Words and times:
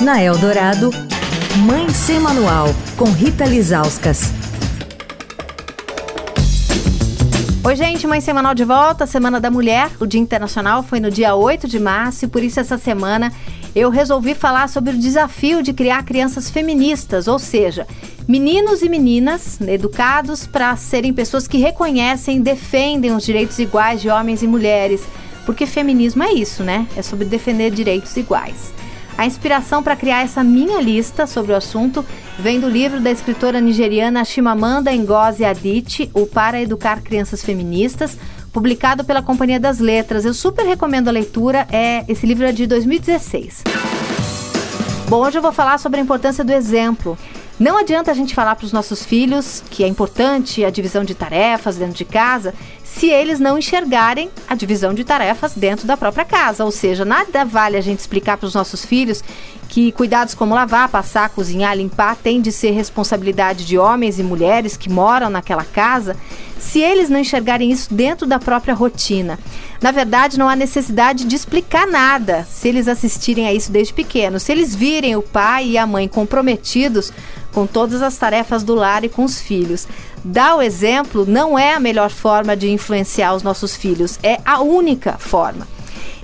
Na 0.00 0.20
Eldorado, 0.20 0.90
Mãe 1.64 1.88
Sem 1.88 2.18
Manual, 2.18 2.66
com 2.96 3.04
Rita 3.04 3.44
Lizauskas. 3.44 4.32
Oi, 7.62 7.76
gente, 7.76 8.04
Mãe 8.04 8.20
Semanal 8.20 8.54
de 8.54 8.64
volta, 8.64 9.06
Semana 9.06 9.40
da 9.40 9.52
Mulher. 9.52 9.90
O 10.00 10.06
Dia 10.06 10.20
Internacional 10.20 10.82
foi 10.82 10.98
no 10.98 11.12
dia 11.12 11.36
8 11.36 11.68
de 11.68 11.78
março 11.78 12.24
e 12.24 12.28
por 12.28 12.42
isso 12.42 12.58
essa 12.58 12.76
semana 12.76 13.32
eu 13.74 13.88
resolvi 13.88 14.34
falar 14.34 14.68
sobre 14.68 14.94
o 14.94 14.98
desafio 14.98 15.62
de 15.62 15.72
criar 15.72 16.04
crianças 16.04 16.50
feministas, 16.50 17.28
ou 17.28 17.38
seja, 17.38 17.86
meninos 18.26 18.82
e 18.82 18.88
meninas 18.88 19.60
educados 19.60 20.44
para 20.44 20.76
serem 20.76 21.12
pessoas 21.12 21.46
que 21.46 21.58
reconhecem 21.58 22.38
e 22.38 22.40
defendem 22.40 23.14
os 23.14 23.24
direitos 23.24 23.58
iguais 23.60 24.02
de 24.02 24.08
homens 24.08 24.42
e 24.42 24.48
mulheres. 24.48 25.02
Porque 25.46 25.66
feminismo 25.66 26.22
é 26.22 26.32
isso, 26.32 26.64
né? 26.64 26.86
É 26.96 27.02
sobre 27.02 27.26
defender 27.26 27.70
direitos 27.70 28.16
iguais. 28.16 28.72
A 29.16 29.26
inspiração 29.26 29.82
para 29.82 29.94
criar 29.94 30.22
essa 30.22 30.42
minha 30.42 30.80
lista 30.80 31.26
sobre 31.26 31.52
o 31.52 31.56
assunto 31.56 32.04
vem 32.38 32.58
do 32.58 32.68
livro 32.68 33.00
da 33.00 33.12
escritora 33.12 33.60
nigeriana 33.60 34.24
Chimamanda 34.24 34.92
Ngozi 34.92 35.44
Adichie, 35.44 36.10
O 36.12 36.26
Para 36.26 36.60
Educar 36.60 37.00
Crianças 37.00 37.42
Feministas, 37.44 38.18
publicado 38.52 39.04
pela 39.04 39.22
Companhia 39.22 39.60
das 39.60 39.78
Letras. 39.78 40.24
Eu 40.24 40.34
super 40.34 40.66
recomendo 40.66 41.08
a 41.08 41.12
leitura, 41.12 41.66
é 41.70 42.04
esse 42.08 42.26
livro 42.26 42.44
é 42.44 42.50
de 42.50 42.66
2016. 42.66 43.62
Bom, 45.08 45.24
hoje 45.24 45.38
eu 45.38 45.42
vou 45.42 45.52
falar 45.52 45.78
sobre 45.78 46.00
a 46.00 46.02
importância 46.02 46.42
do 46.42 46.52
exemplo. 46.52 47.16
Não 47.58 47.78
adianta 47.78 48.10
a 48.10 48.14
gente 48.14 48.34
falar 48.34 48.56
para 48.56 48.66
os 48.66 48.72
nossos 48.72 49.04
filhos 49.04 49.62
que 49.70 49.84
é 49.84 49.86
importante 49.86 50.64
a 50.64 50.70
divisão 50.70 51.04
de 51.04 51.14
tarefas 51.14 51.76
dentro 51.76 51.94
de 51.94 52.04
casa 52.04 52.52
se 52.96 53.10
eles 53.10 53.40
não 53.40 53.58
enxergarem 53.58 54.30
a 54.48 54.54
divisão 54.54 54.94
de 54.94 55.02
tarefas 55.02 55.52
dentro 55.54 55.86
da 55.86 55.96
própria 55.96 56.24
casa. 56.24 56.64
Ou 56.64 56.70
seja, 56.70 57.04
nada 57.04 57.44
vale 57.44 57.76
a 57.76 57.80
gente 57.80 57.98
explicar 57.98 58.36
para 58.36 58.46
os 58.46 58.54
nossos 58.54 58.84
filhos 58.84 59.22
que 59.74 59.90
cuidados 59.90 60.34
como 60.36 60.54
lavar, 60.54 60.88
passar, 60.88 61.30
cozinhar, 61.30 61.76
limpar 61.76 62.14
tem 62.14 62.40
de 62.40 62.52
ser 62.52 62.70
responsabilidade 62.70 63.66
de 63.66 63.76
homens 63.76 64.20
e 64.20 64.22
mulheres 64.22 64.76
que 64.76 64.88
moram 64.88 65.28
naquela 65.28 65.64
casa, 65.64 66.16
se 66.60 66.78
eles 66.78 67.10
não 67.10 67.18
enxergarem 67.18 67.72
isso 67.72 67.92
dentro 67.92 68.24
da 68.24 68.38
própria 68.38 68.72
rotina. 68.72 69.36
Na 69.82 69.90
verdade, 69.90 70.38
não 70.38 70.48
há 70.48 70.54
necessidade 70.54 71.24
de 71.24 71.34
explicar 71.34 71.88
nada 71.88 72.46
se 72.48 72.68
eles 72.68 72.86
assistirem 72.86 73.48
a 73.48 73.52
isso 73.52 73.72
desde 73.72 73.92
pequenos. 73.92 74.44
Se 74.44 74.52
eles 74.52 74.76
virem 74.76 75.16
o 75.16 75.22
pai 75.22 75.70
e 75.70 75.76
a 75.76 75.84
mãe 75.84 76.06
comprometidos 76.06 77.12
com 77.52 77.66
todas 77.66 78.00
as 78.00 78.16
tarefas 78.16 78.62
do 78.62 78.76
lar 78.76 79.02
e 79.02 79.08
com 79.08 79.24
os 79.24 79.40
filhos. 79.40 79.88
Dar 80.24 80.54
o 80.54 80.62
exemplo 80.62 81.26
não 81.26 81.58
é 81.58 81.74
a 81.74 81.80
melhor 81.80 82.10
forma 82.10 82.56
de 82.56 82.70
influenciar 82.70 83.34
os 83.34 83.42
nossos 83.42 83.74
filhos, 83.74 84.20
é 84.22 84.38
a 84.44 84.60
única 84.62 85.14
forma. 85.18 85.73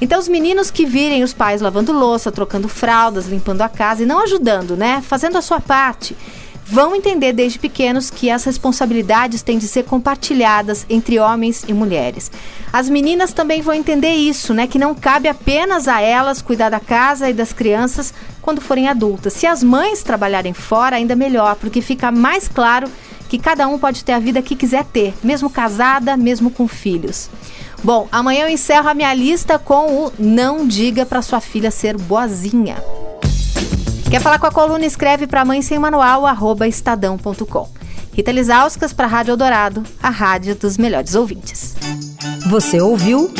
Então, 0.00 0.18
os 0.18 0.28
meninos 0.28 0.70
que 0.70 0.86
virem 0.86 1.24
os 1.24 1.34
pais 1.34 1.60
lavando 1.60 1.92
louça, 1.92 2.30
trocando 2.30 2.68
fraldas, 2.68 3.26
limpando 3.26 3.62
a 3.62 3.68
casa 3.68 4.02
e 4.02 4.06
não 4.06 4.22
ajudando, 4.22 4.76
né? 4.76 5.02
Fazendo 5.02 5.36
a 5.36 5.42
sua 5.42 5.60
parte, 5.60 6.16
vão 6.64 6.94
entender 6.94 7.32
desde 7.32 7.58
pequenos 7.58 8.10
que 8.10 8.30
as 8.30 8.44
responsabilidades 8.44 9.42
têm 9.42 9.58
de 9.58 9.66
ser 9.66 9.84
compartilhadas 9.84 10.84
entre 10.88 11.18
homens 11.18 11.64
e 11.66 11.72
mulheres. 11.72 12.30
As 12.72 12.88
meninas 12.88 13.32
também 13.32 13.62
vão 13.62 13.74
entender 13.74 14.12
isso, 14.12 14.52
né? 14.54 14.66
Que 14.66 14.78
não 14.78 14.94
cabe 14.94 15.28
apenas 15.28 15.88
a 15.88 16.00
elas 16.00 16.42
cuidar 16.42 16.68
da 16.68 16.78
casa 16.78 17.28
e 17.28 17.32
das 17.32 17.52
crianças 17.52 18.14
quando 18.40 18.60
forem 18.60 18.86
adultas. 18.86 19.32
Se 19.32 19.46
as 19.46 19.62
mães 19.62 20.02
trabalharem 20.02 20.52
fora, 20.52 20.96
ainda 20.96 21.16
melhor, 21.16 21.56
porque 21.56 21.80
fica 21.80 22.12
mais 22.12 22.46
claro 22.46 22.88
que 23.28 23.38
cada 23.38 23.66
um 23.66 23.78
pode 23.78 24.04
ter 24.04 24.12
a 24.12 24.18
vida 24.18 24.40
que 24.42 24.54
quiser 24.54 24.84
ter, 24.84 25.14
mesmo 25.24 25.50
casada, 25.50 26.16
mesmo 26.16 26.50
com 26.50 26.68
filhos. 26.68 27.28
Bom, 27.82 28.08
amanhã 28.10 28.44
eu 28.44 28.48
encerro 28.48 28.88
a 28.88 28.94
minha 28.94 29.12
lista 29.14 29.58
com 29.58 30.04
o 30.04 30.12
Não 30.18 30.66
Diga 30.66 31.06
para 31.06 31.22
Sua 31.22 31.40
Filha 31.40 31.70
Ser 31.70 31.96
Boazinha. 31.96 32.76
Quer 34.10 34.20
falar 34.20 34.38
com 34.38 34.46
a 34.46 34.50
coluna? 34.50 34.84
Escreve 34.84 35.26
para 35.26 35.44
mãe 35.44 35.62
sem 35.62 35.78
manual, 35.78 36.24
estadão.com. 36.66 37.68
Rita 38.12 38.32
Lisauskas 38.32 38.92
para 38.92 39.06
Rádio 39.06 39.32
Eldorado, 39.32 39.84
a 40.02 40.10
rádio 40.10 40.56
dos 40.56 40.76
melhores 40.76 41.14
ouvintes. 41.14 41.76
Você 42.50 42.80
ouviu 42.80 43.32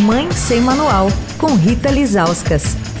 Mãe 0.00 0.28
Sem 0.32 0.60
Manual, 0.60 1.06
com 1.38 1.54
Rita 1.54 1.90
Lisauskas. 1.90 2.93